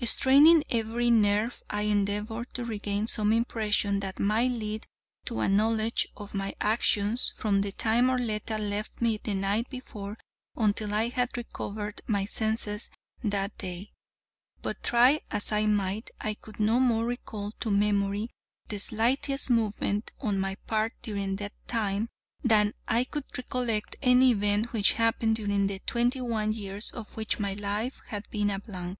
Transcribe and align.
Straining 0.00 0.62
every 0.70 1.10
nerve 1.10 1.60
I 1.68 1.82
endeavored 1.82 2.54
to 2.54 2.64
regain 2.64 3.08
some 3.08 3.32
impression 3.32 3.98
that 3.98 4.20
might 4.20 4.52
lead 4.52 4.86
to 5.24 5.40
a 5.40 5.48
knowledge 5.48 6.06
of 6.16 6.34
my 6.34 6.54
actions 6.60 7.30
from 7.34 7.62
the 7.62 7.72
time 7.72 8.08
Arletta 8.08 8.58
left 8.58 9.02
me 9.02 9.18
the 9.20 9.34
night 9.34 9.68
before 9.68 10.16
until 10.54 10.94
I 10.94 11.08
had 11.08 11.36
recovered 11.36 12.00
my 12.06 12.26
senses 12.26 12.90
that 13.24 13.58
day. 13.58 13.90
But 14.62 14.84
try 14.84 15.22
as 15.32 15.50
I 15.50 15.66
might, 15.66 16.10
I 16.20 16.34
could 16.34 16.60
no 16.60 16.78
more 16.78 17.04
recall 17.04 17.50
to 17.58 17.68
memory 17.68 18.30
the 18.68 18.78
slightest 18.78 19.50
movement 19.50 20.12
on 20.20 20.38
my 20.38 20.54
part 20.68 20.92
during 21.02 21.36
that 21.36 21.54
time 21.66 22.08
than 22.44 22.72
I 22.86 23.02
could 23.02 23.24
recollect 23.36 23.96
any 24.00 24.30
event 24.30 24.72
which 24.72 24.92
happened 24.92 25.34
during 25.34 25.66
the 25.66 25.80
twenty 25.86 26.20
one 26.20 26.52
years 26.52 26.92
of 26.92 27.16
which 27.16 27.40
my 27.40 27.54
life 27.54 28.00
had 28.06 28.30
been 28.30 28.50
a 28.50 28.60
blank. 28.60 28.96